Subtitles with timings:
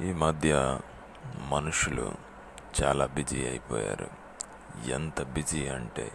[0.00, 0.78] ఈ మధ్య
[1.48, 2.14] మనుషులు
[2.82, 4.10] చాలా బిజీ అయిపోయారు.
[4.86, 6.12] ఎంత బిజీ అంటే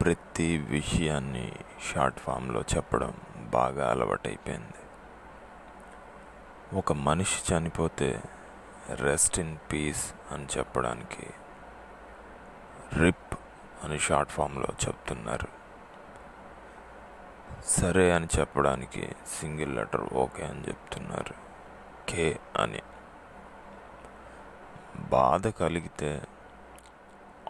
[0.00, 1.52] ప్రతి విషయాన్ని
[1.92, 4.80] షార్ట్ ఫామ్లో చెప్పడం బాగా అలవాటైపోయింది.
[6.78, 8.22] ఒక మనిషి చనిపోతే
[8.94, 11.26] రెస్ట్ ఇన్ పీస్ అని చెప్పడానికి
[13.00, 13.38] రిప్
[13.84, 15.48] అని షార్ట్ ఫామ్లో చెప్తున్నారు.
[17.66, 21.47] సరే అని చెప్పడానికి సింగిల్ లెటర్ ఓకే అని చెప్తున్నారు.
[22.08, 22.82] కే అని.
[24.96, 26.22] బాధ కలిగితే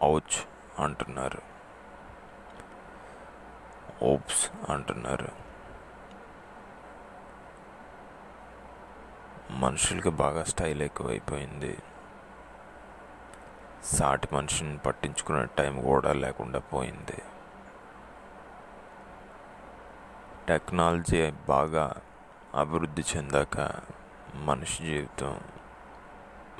[0.03, 0.47] ఔచ్
[0.81, 1.41] అంటున్నారు.
[4.03, 5.27] ఓప్స్ అంటున్నారు.
[9.51, 11.77] మనుషులకి బాగా స్టైల్ ఎక్కువైపోయింది.
[13.83, 17.21] సాటి మనిషిని పట్టించుకునే టైం కూడా లేకుండా పోయింది.
[20.47, 21.93] టెక్నాలజీ బాగా
[22.55, 23.75] అభివృద్ధి చెందాక
[24.35, 25.33] మనిషి జీవితం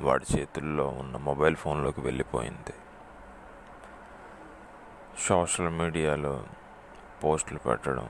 [0.02, 2.76] వాడి చేతుల్లో ఉన్న మొబైల్ ఫోన్లోకి వెళ్ళిపోయింది.
[5.28, 6.44] సోషల్ మీడియాలో
[7.23, 8.09] పోస్టులు పెట్టడం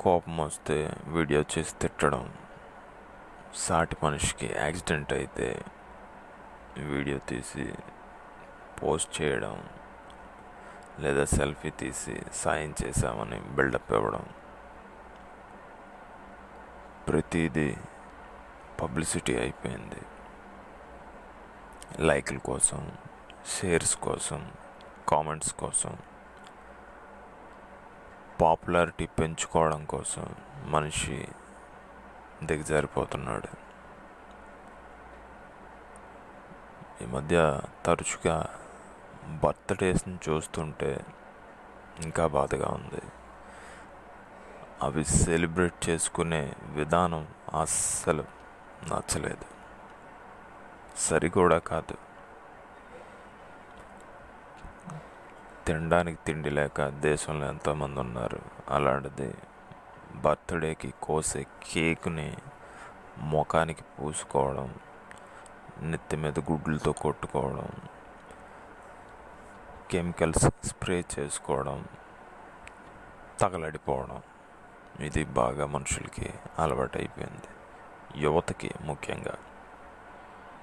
[0.00, 2.34] కోపం వస్తే వీడియో చేసి తిట్టడం
[3.54, 5.62] సాటి మనిషికి యాక్సిడెంట్ అయితే
[6.78, 7.66] వీడియో తీసి
[8.82, 9.56] పోస్ట్ చేయడం
[11.00, 14.24] లేదా సెల్ఫీ తీసి సాయం చేశామని బిల్డప్ ఇవ్వడం
[17.08, 17.76] ప్రతిదీ
[18.80, 20.00] పబ్లిసిటీ అయిపోయింది.
[22.00, 22.92] లైక్ల కోసం
[23.46, 24.52] షేర్స్ కోసం
[25.08, 25.96] కామెంట్స్ కోసం
[28.40, 30.34] పాపులారిటీ పెంచుకోవడం కోసం
[30.64, 31.28] మనిషి
[32.44, 33.52] దిగజారిపోతున్నాడు
[37.02, 38.36] ఈ మధ్య తరచుగా
[39.44, 41.04] బర్త్డేస్ని చూస్తుంటే
[42.02, 43.02] ఇంకా బాధగా ఉంది.
[44.82, 48.24] అవి సెలబ్రేట్ చేసుకునే విధానం అస్సలు
[48.88, 49.46] నచ్చలేదు.
[50.96, 51.96] సరి కూడా కాదు.
[55.66, 58.42] తినడానికి తిండి లేక దేశంలో ఎంతోమంది ఉన్నారు.
[58.70, 59.34] అలాంటిది
[60.16, 62.36] బర్త్డేకి కోసే కేక్ని
[63.18, 64.74] ముఖానికి పూసుకోవడం
[65.82, 67.68] నెత్తి మీద గుడ్లతో కొట్టుకోవడం
[69.90, 71.84] కెమికల్స్ స్ప్రే చేసుకోవడం
[73.40, 74.22] తగలడిపోవడం.
[75.00, 77.48] ఇది బాగా మనుషులకి అలవాటైపోయింది.
[78.22, 79.34] యువతకి ముఖ్యంగా.